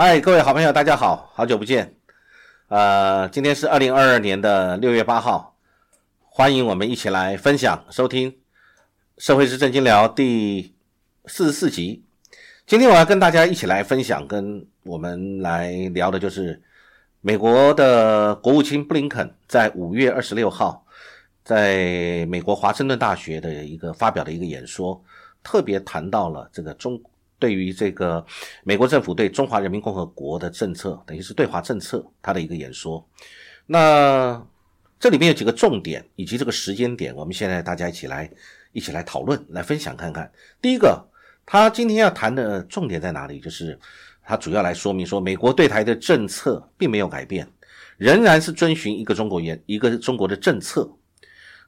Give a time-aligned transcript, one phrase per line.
[0.00, 1.96] 嗨，各位好朋友，大家好，好久不见。
[2.68, 5.56] 呃，今天是二零二二年的六月八号，
[6.20, 8.30] 欢迎我们一起来分享、收听
[9.16, 10.72] 《社会是正经聊》第
[11.26, 12.04] 四十四集。
[12.64, 16.62] 今天我要跟大家一起来分享，跟我们来聊的就是
[17.20, 20.86] 美国的国务卿布林肯在五月二十六号
[21.42, 25.02] 在美国华盛顿大学的一个发表的一个演说，
[25.42, 27.02] 特别谈到了这个中。
[27.38, 28.24] 对于这个
[28.64, 33.06] 美国政府对中华人民共和国的政策，等于是对华政策，他的一个演说。
[33.66, 34.44] 那
[34.98, 38.30] 这里面有几个重点，以及这个时间点，我们现在大家一起来
[38.72, 40.30] 一起来讨论，来分享看看。
[40.60, 41.06] 第一个，
[41.46, 43.38] 他今天要谈的重点在哪里？
[43.38, 43.78] 就是
[44.24, 47.48] 他主要来说明说，美国对台的政策并没有改变，
[47.96, 50.90] 仍然是遵循一个中国原一个中国的政策。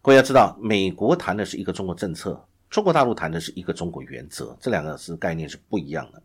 [0.03, 2.45] 各位要知道，美国谈的是一个中国政策。
[2.71, 6.23] 中国大陆谈的是一个中国原则，这两个是概念是不一样的。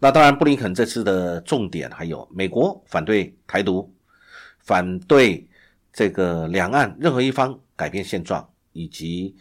[0.00, 3.88] 那当然，布林肯这次的重点还有美国反对台独，
[4.58, 5.48] 反对
[5.92, 9.36] 这个两岸任何一方改变现状，以及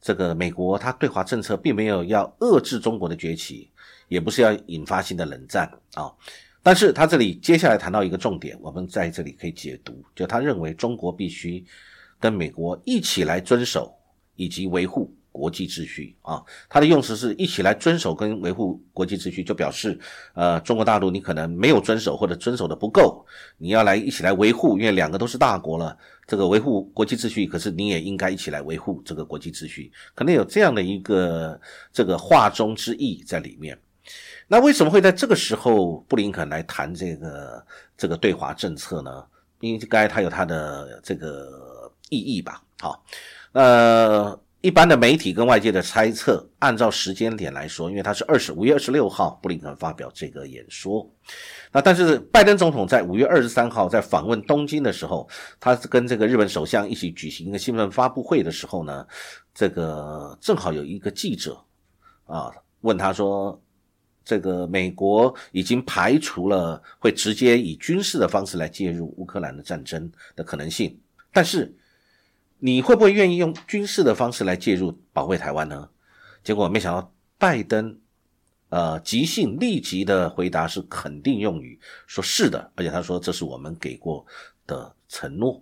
[0.00, 3.70] 这个美国他对华政策并没有要遏制中国的崛起，
[4.08, 6.10] 也不是要引发新的冷战啊。
[6.62, 11.62] 但是他这里接下来谈到一个重点，我们在这里可以解读，就他认为中国必须
[12.18, 13.94] 跟美国一起来遵守
[14.36, 15.14] 以及维护。
[15.32, 19.98] 国际秩序啊，它的用词是一起来遵守跟维护国际秩序，就表示，
[20.34, 23.24] 呃，中国大陆你可能没有遵守或者遵守的不够，
[23.56, 31.58] 你要来一起来维护，因为两个都是大国了，这个维护国际秩序，可是你也应该一起来维护这个国际秩序，可能有这样的一个
[31.90, 33.76] 这个话中之意在里面。
[34.48, 39.24] 那为什么会在这个时候布林肯来谈这个这个对华政策呢？
[39.60, 42.62] 应该它有它的这个意义吧？
[42.80, 43.02] 好，
[43.52, 44.38] 呃。
[44.62, 51.04] 一般的媒体跟外界的猜测，按照时间点来说，因为他是二十五月二十六号布林肯发表这个演说，
[51.72, 55.28] 那但是拜登总统在五月二十三号在访问东京的时候，
[55.58, 59.04] 他跟这个日本首相一起举行一个新闻发布会的时候呢，
[59.52, 61.60] 这个正好有一个记者
[62.26, 62.52] 啊
[62.82, 63.60] 问他说，
[64.24, 70.96] 这个美国已经排除了会直接以军事的方式来介入乌克兰的战争的可能性，
[71.32, 71.74] 但是。
[72.64, 75.88] 你会不会愿意用军事的方式来介入保卫台湾呢？
[76.44, 77.98] 结果没想到拜登，
[78.68, 84.24] 呃，即兴立即的回答是肯定用语，说是的，而且他说这是我们给过
[84.64, 85.60] 的承诺。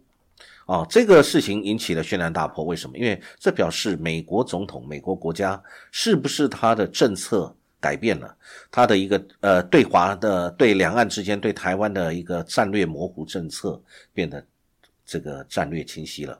[0.66, 2.66] 啊，这个事情引起了轩然大波。
[2.66, 2.98] 为什么？
[2.98, 8.36] 因为这表示美国总统、美国国家是不是他的政策改变了，
[8.70, 13.82] 他的一个呃对华的、对两岸之间、对台湾的一个战略模糊政策
[14.12, 14.44] 变得
[15.06, 16.38] 这个战略清晰了。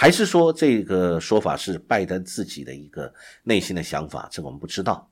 [0.00, 5.10] 还是说这个说法是拜登自己的一个内心的想法，这我们不知道。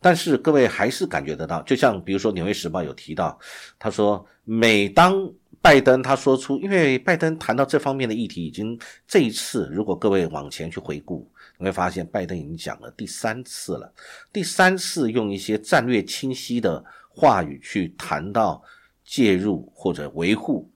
[0.00, 3.38] 但是各位还是感觉得到，就像比如说《纽约时报》有提到，
[3.78, 5.14] 他说每当
[5.62, 8.76] 拜登他说出，因为拜登谈到这方面的议题，已经
[9.06, 13.94] 这一次，如果各位往前去回顾，你会发现拜登已经讲了第三次了，
[14.32, 18.60] 第三次用一些战略清晰的话语去谈到
[19.04, 20.68] 介入或者维护。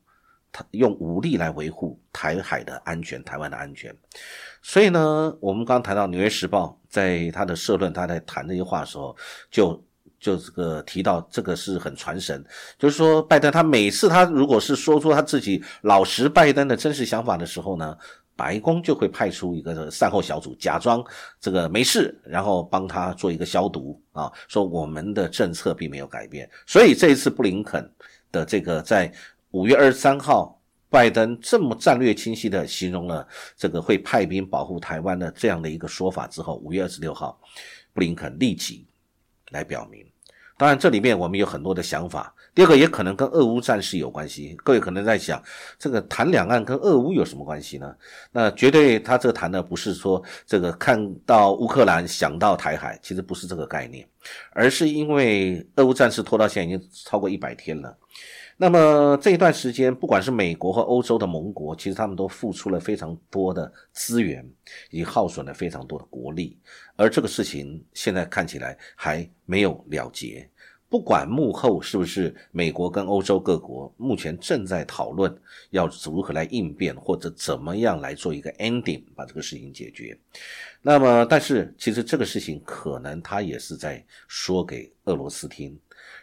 [0.73, 3.95] 用武力来维护台海的安全，台湾的安全。
[4.63, 9.17] 所以呢，我们刚谈到《纽约时报》在他的社论，他在谈这些话的时候，
[9.51, 9.83] 就
[10.19, 12.45] 就这个提到这个是很传神，
[12.79, 17.97] 就是说拜登他每次他如果是说出他自己老实拜登的真实想法的时候呢，
[18.37, 21.03] 白宫就会派出一个善后小组，假装
[21.41, 26.51] 这个没事，然后帮他做一个消毒啊，说我们的政策并没有改变。
[26.67, 27.91] 所以这一次布林肯
[28.31, 29.11] 的这个在。
[29.53, 37.41] 五月二十三号，拜登这么战略清晰的形容了这个会派兵保护台湾的这样的一个说法之后，五月二十六号，
[37.93, 38.87] 布林肯立即
[39.51, 40.07] 来表明。
[40.57, 42.33] 当然，这里面我们有很多的想法。
[42.55, 44.55] 第二个也可能跟俄乌战事有关系。
[44.63, 45.43] 各位可能在想，
[45.79, 47.97] 这个谈两岸跟俄乌有什么关系呢？
[48.31, 54.07] 那绝对他这个谈的不是说这个看到乌克兰想到台海，其实不是这个概念，
[54.53, 57.97] 而是因为俄乌战事拖到现在已经超过一百天了。
[58.63, 64.47] 那么这一段时间，不管是美国和欧洲的盟国，其实他们都付出了非常多的资源，
[64.91, 66.59] 也耗损了非常多的国力。
[66.95, 70.47] 而这个事情现在看起来还没有了结。
[70.91, 75.35] 不管幕后是不是美国跟欧洲各国，目前正在讨论
[75.71, 80.15] 要如何来应变，或者怎么样来做一个 ending，把这个事情解决。
[80.83, 85.75] 那么，但是其实这个事情可能他也是在说给俄罗斯听，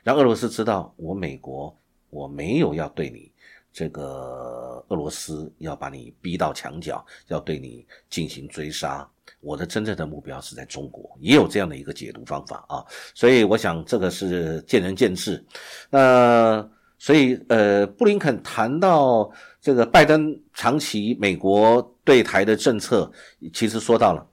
[0.04, 1.76] 让俄罗斯知道我美国。
[2.10, 3.32] 我没有要对你
[3.72, 9.08] 这个俄罗斯要把你逼到墙角，要对你进行追杀。
[9.40, 12.84] 我的真正的目标是在中国，也有这样的一个解读方法啊。
[13.14, 15.44] 所以我想这个是见仁见智。
[15.90, 16.68] 那
[16.98, 19.32] 所以呃，布林肯谈到
[19.62, 23.12] 这个拜登长期美国对台的政策，
[23.54, 24.28] 其实说到了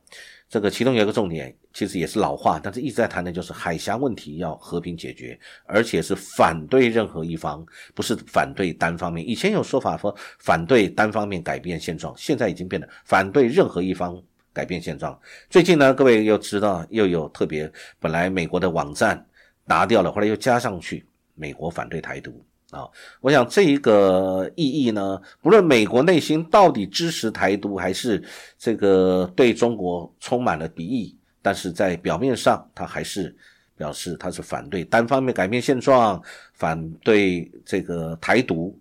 [0.48, 1.54] 这个其中有一个重点。
[1.74, 9.28] 其实也是老话，但是一直在谈的就是海峡问题要和平解决，而且是反对任何一方，不是反对单方面。
[9.28, 14.16] 以前有说法说反对单方面改变现状，现在已经变得反对任何一方
[14.52, 15.18] 改变现状。
[15.50, 19.26] 最近呢，各位又知道又有特别，本来美国的网站
[19.64, 21.04] 拿掉了，后来又加上去，
[21.34, 22.40] 美国反对台独。
[22.70, 22.88] 啊，
[23.20, 28.22] 我想这一个意义呢，不论美国内心到底支持台独，还是
[28.56, 31.16] 这个对中国充满了敌意。
[31.44, 33.36] 但是在表面上，他还是
[33.76, 36.18] 表示他是反对单方面改变现状，
[36.54, 38.74] 反对这个台独，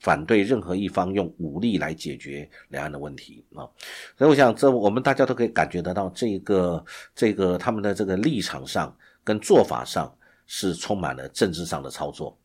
[0.00, 3.62] 反对任何一方用武力来解决两岸的问题啊。
[4.18, 8.92] 所以我想，这我们大家都可以感觉得到，这个这个他们的这个立场上
[9.22, 10.12] 跟做法上
[10.48, 12.36] 是充满了政治上的操作。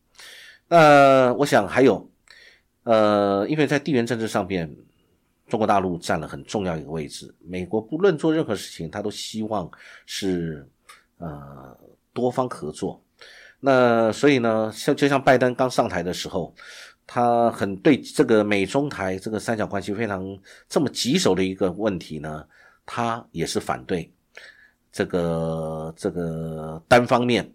[0.67, 2.07] 呃，我想还有，
[2.83, 4.69] 呃，因为在地缘政治上面。
[5.49, 7.33] 中国大陆占了很重要一个位置。
[7.41, 9.69] 美国不论做任何事情，他都希望
[10.05, 10.65] 是
[11.17, 11.77] 呃
[12.13, 13.03] 多方合作。
[13.59, 16.55] 那所以呢，像就像拜登刚上台的时候，
[17.05, 20.23] 他很对这个美中台这个三角关系非常
[20.69, 22.45] 这么棘手的一个问题呢，
[22.85, 24.09] 他也是反对
[24.91, 27.51] 这个这个单方面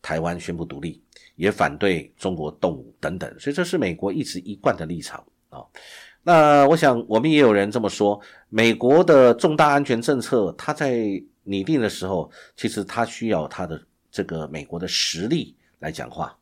[0.00, 1.02] 台湾宣布独立，
[1.34, 3.28] 也反对中国动武等等。
[3.40, 5.64] 所以这是美国一直一贯的立场啊。
[6.22, 8.20] 那我想，我们也有人这么说：，
[8.50, 10.98] 美国的重大安全政策，它在
[11.44, 13.80] 拟定的时候，其实它需要它的
[14.10, 16.36] 这个美国的实力来讲话。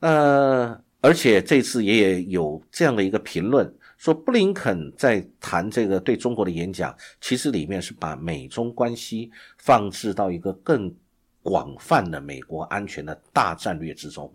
[0.00, 10.92] 呃，而且这次也有这样的一个评论，说布林肯在谈这个对中国的演讲，其实里面是把美中关系放置到一个更
[11.40, 14.34] 广泛的美国安全的大战略之中。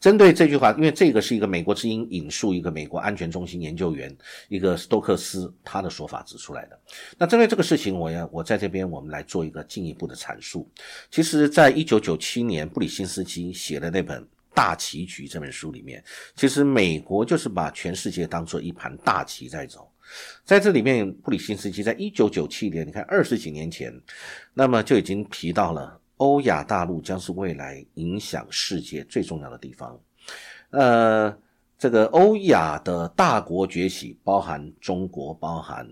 [0.00, 4.14] 针对这句话，因为这个是一个美国之音引述一个美国安全中心研究员
[4.48, 6.78] 一个斯托克斯他的说法指出来的。
[7.16, 10.68] 那针对这个事情，我要我在这边我们来做一个进一步的阐述。
[11.10, 14.20] 其实，在一九九七年，布里辛斯基写的那本
[14.52, 16.02] 《大棋局》这本书里面，
[16.34, 19.88] 其实美国就是把全世界当做一盘大棋在走。
[20.44, 23.94] 在这里面，布里辛斯基在一九九七年，你看二十几年前，
[24.52, 26.00] 那么就已经提到了。
[26.22, 29.98] 欧亚大陆将是未来影响世界最重要的地方，
[30.70, 31.36] 呃，
[31.76, 35.84] 这个欧亚的大国崛起，包含中国，包含。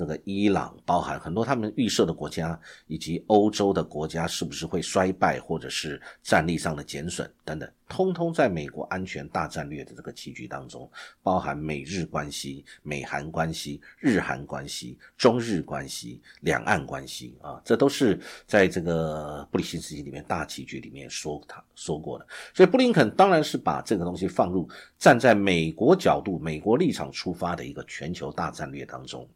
[0.00, 10.90] 这个伊朗包含很多他们预设的国家，以及欧洲的国家是不是会衰败，或者是战力上的减损等等，通通在美国安全大战略的这个棋局当中，
[11.22, 22.26] 包含美日关系、美韩关系、日韩关系、中日关系、两岸关系啊，这都是在这个布里辛斯基里面大棋局里面说他说过的。
[22.54, 24.66] 所以布林肯当然是把这个东西放入
[24.98, 29.28] 站在美国角度、美国立场出发的一个全球大战略当中。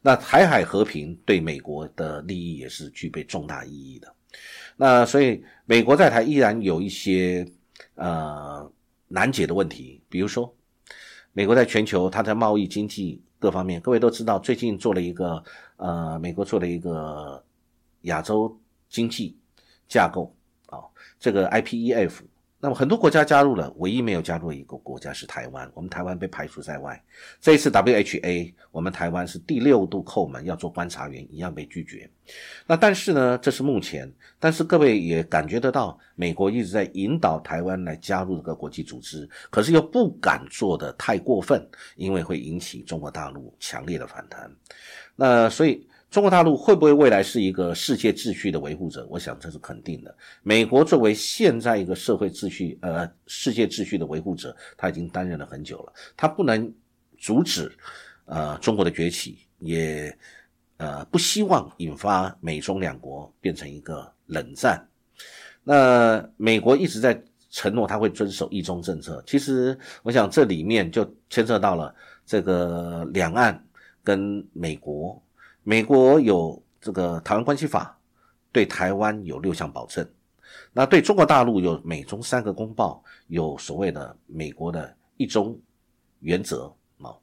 [0.00, 4.14] 那台海和平对美国的利益也是具备重大意义的。
[4.76, 7.46] 那所以美国在台依然有一些
[7.94, 8.70] 呃
[9.08, 10.52] 难解的问题，比如说
[11.32, 15.42] 美国在全球它在贸易、经济各方面，各位都知道，最近做了一个
[15.76, 17.44] 呃，美国做了一个
[18.02, 19.36] 亚洲经济
[19.88, 20.34] 架构
[20.66, 20.80] 啊，
[21.20, 22.12] 这个 IPEF。
[22.64, 27.02] 那么很多国家加入了，唯一没有加入一个国家是台湾，我们台湾被排除在外。
[27.40, 32.08] 这一次 WHA，我们台湾是第六度叩门，要做观察员，一样被拒绝。
[32.64, 44.48] 那但是呢，这是目前，但是各位也感觉得到，美国一直在引导台湾来加入这个国际组织，可是又不敢做的太过分，因为会引起中国大陆强烈的反弹。
[45.16, 45.84] 那所以。
[46.12, 49.06] 中国大陆会不会未来是一个世界秩序的维护者？
[49.08, 50.14] 我想这是肯定的。
[50.42, 55.92] 美国作为现在一个社会秩序、呃世界秩序的维护者，他已经担任了很久了。
[56.14, 56.70] 他不能
[57.16, 57.72] 阻止
[58.26, 60.14] 呃中国的崛起，也
[60.76, 64.86] 呃不希望引发美中两国变成一个冷战。
[65.64, 69.24] 那美国一直在承诺他会遵守一中政策。
[69.26, 71.94] 其实我想这里面就牵涉到了
[72.26, 73.66] 这个两岸
[74.04, 75.18] 跟美国。
[75.62, 77.98] 美国有这个台湾关系法，
[78.50, 80.06] 对台湾有六项保证，
[80.72, 85.58] 那对中国大陆有美中三个公报，有所谓的美国的一中
[86.20, 87.14] 原则啊，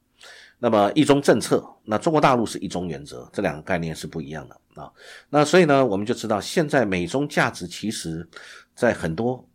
[0.57, 4.91] 那么一中政策，那中国大陆是一中原则，这两个概念是不一样的啊，
[5.29, 8.27] 那所以呢，我们就知道现在美中价值其实，
[8.73, 9.45] 在很多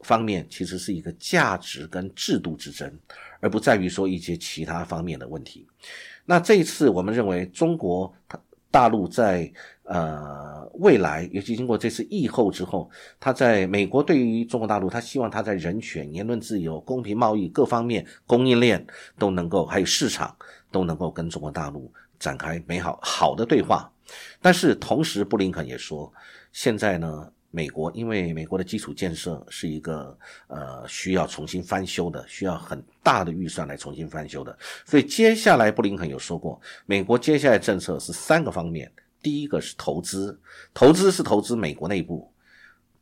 [0.00, 2.98] 方面其实是一个价值跟制度之争，
[3.40, 5.68] 而不在于说一些其他方面的问题。
[6.24, 8.38] 那这一次，我们认为中国它
[8.70, 9.52] 大陆在
[9.82, 18.86] 呃未来，尤其经过这次疫后之后，他在美国对于中国大陆，他希望他在人权、言论自由、公平贸易各方面供应链
[19.18, 20.34] 都能够，还有市场
[20.70, 23.92] 都能够跟中国大陆展开美好好的对话。
[24.40, 26.12] 但是同时，布林肯也说，
[26.52, 27.30] 现在呢。
[27.54, 38.90] 美国因为美国的基础建设是一个呃需要重新翻修的，需要很大的预算来重新翻修的，所以接下来布林肯有说过，美国接下来政策是三个方面：
[39.22, 40.40] 第一个是投资，
[40.72, 42.26] 投资是投资美国内部；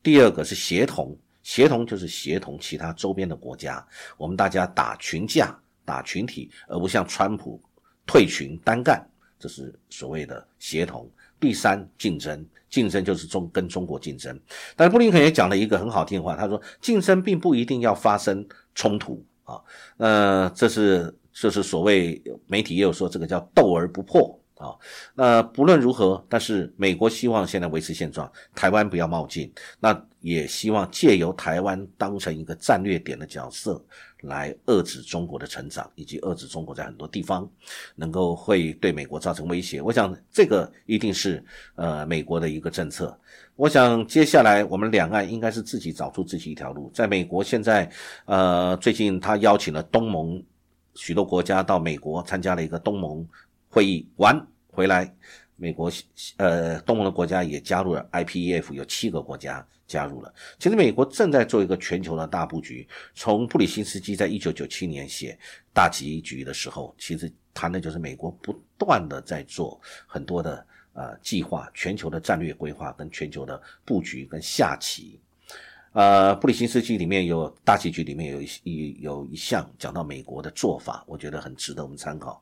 [0.02, 7.62] 第二个是协同，协同就是协同其他周边的国家，我们大家打群架、打群体，而不像川普
[8.04, 11.08] 退群单干，这是所谓的协同。
[11.40, 14.38] 第三，竞争，竞争就是中跟中国竞争。
[14.76, 19.60] 但是布林肯也讲了一个很好听的话，他说，竞争并不一定要发生冲突啊。
[19.96, 24.76] 呃，这是这是所谓媒体也有说，这个叫斗而不破啊。
[25.14, 29.52] 那不论如何，但是美国希望现在维持现状，台湾不要冒进。
[29.80, 33.82] 那也希望借由台湾当成一个战略点的角色。
[34.22, 37.50] 来遏制中国的成长，以及遏制中国在很多地方
[37.96, 39.80] 能够会对美国造成威胁。
[39.80, 41.42] 我想这个一定是
[41.74, 43.18] 呃美国的一个政策。
[43.56, 46.90] 我想接下来我们两岸应该是自己找出自己一条路。
[46.92, 47.90] 在美国现在
[48.26, 50.42] 呃最近他邀请了东盟
[50.94, 53.26] 许多国家到美国参加了一个东盟
[53.70, 55.14] 会议，完回来。
[55.54, 55.92] 美国
[56.38, 60.34] 呃，东盟的国家也加入了 IPEF，有七个国家加入了。
[60.58, 62.88] 其实美国正在做一个全球的大布局。
[63.14, 65.38] 从布里辛斯基在一九九七年写
[65.74, 75.20] 大棋局的时候，其实谈的就是美国不断的在做很多的呃计划，全球的战略规划跟全球的布局跟下棋。
[75.92, 82.40] 呃，布里辛斯基里面有大结局里面有一有一项讲到美国的做法，我觉得很值得我们参考。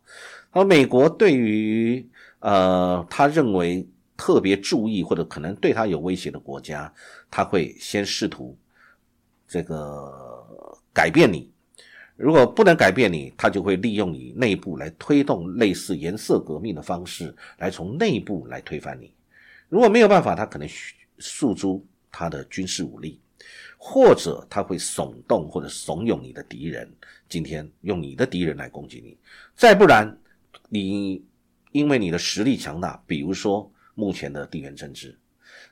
[0.50, 2.06] 而美国对于
[2.40, 3.88] 呃他认为
[4.18, 6.92] 特别注意或者可能对他有威胁的国家，
[7.30, 8.54] 他会先试图
[9.46, 10.12] 这个
[10.92, 11.50] 改变你。
[12.16, 19.10] 如果不能改变你，他就会利用你内部来推动类似颜色革命的方式，来从内部来推翻你。
[19.70, 20.68] 如果没有办法，他可能
[21.18, 23.18] 诉诸他的军事武力。
[23.76, 26.92] 或者他会耸动或者怂恿你的敌人，
[27.28, 29.16] 今天用你的敌人来攻击你，
[29.54, 30.18] 再不然，
[30.68, 31.24] 你
[31.70, 35.16] 因为你的实力强大，比如说目前的地缘政治，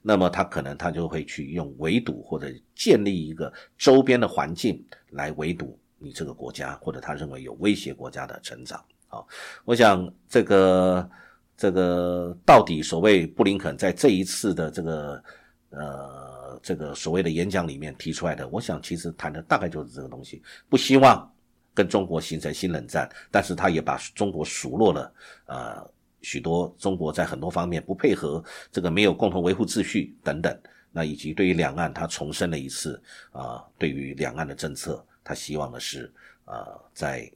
[0.03, 2.47] 那么他可能他就会去用围堵或者
[2.77, 8.83] 建立一个周边的环境来围堵你这个国家，或者他认为有威胁国家的成长。
[9.09, 9.27] 好，
[9.65, 11.11] 我想这个
[11.57, 15.23] 这个到底所谓布林肯在这一次的这个
[15.71, 16.36] 呃。
[16.67, 21.33] 这个所谓的演讲里面提出来的，我想其实谈的大概就是这个东西，不希望
[21.73, 25.15] 跟中国形成新冷战，但是他也把中国数落了，
[25.47, 25.89] 呃，
[26.23, 28.43] 许多中国在很多方面不配合，
[28.73, 30.59] 这个没有共同维护秩序等等，
[30.91, 36.13] 那以及对于两岸，他重申了一次啊，对于两岸的政策，他希望的是
[36.47, 37.31] 啊，在。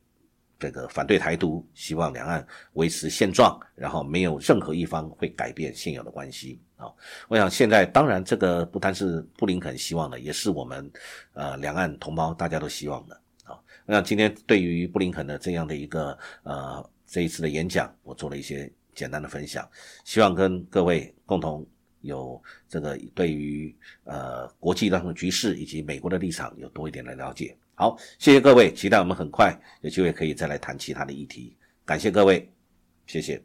[0.61, 6.87] 这个反对台独，希望两岸维持现状，然后没有任何一方会改变现有的关系啊！
[7.29, 10.89] 我想现在当然这个不单是布林肯希望的，也是我们
[11.33, 13.59] 呃两岸同胞大家都希望的啊！
[13.87, 19.67] 那今天对于布林肯的这样的一个呃这一次的演讲，我做了一些简单的分享，
[20.05, 21.67] 希望跟各位共同
[22.03, 23.75] 有这个对于
[24.05, 27.57] 呃国际当中局势以及美国的立场有多一点的了解。
[27.81, 31.57] 好，谢谢各位，期待我们很快有机会可以再来谈其他的议题。
[31.87, 32.47] 感谢各位，
[33.07, 33.43] 谢谢。